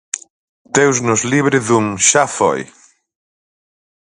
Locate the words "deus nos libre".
0.77-1.57